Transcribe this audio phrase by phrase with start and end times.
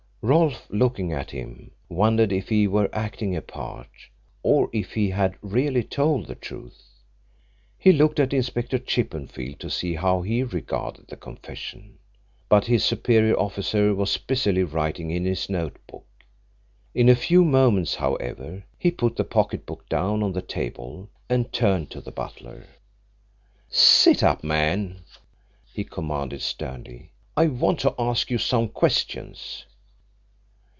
[0.23, 3.87] Rolfe, looking at him, wondered if he were acting a part,
[4.43, 6.89] or if he had really told the truth.
[7.79, 11.97] He looked at Inspector Chippenfield to see how he regarded the confession,
[12.49, 16.05] but his superior officer was busily writing in his note book.
[16.93, 21.51] In a few moments, however, he put the pocket book down on the table and
[21.51, 22.67] turned to the butler.
[23.71, 24.97] "Sit up, man,"
[25.73, 27.09] he commanded sternly.
[27.35, 29.65] "I want to ask you some questions."